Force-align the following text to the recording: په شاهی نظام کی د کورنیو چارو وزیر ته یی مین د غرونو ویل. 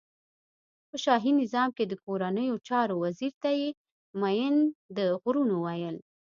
په 0.89 0.95
شاهی 1.03 1.31
نظام 1.41 1.69
کی 1.77 1.83
د 1.87 1.93
کورنیو 2.05 2.55
چارو 2.67 2.95
وزیر 3.03 3.33
ته 3.41 3.49
یی 3.59 3.67
مین 4.21 4.55
د 4.97 4.99
غرونو 5.21 5.55
ویل. 5.65 5.97